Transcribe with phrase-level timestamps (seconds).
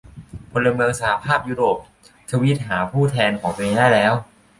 [0.51, 1.77] พลเมืองสหภาพยุโรป
[2.29, 4.13] ทวีตหาผู้แทนของตัวเองได้แล้ว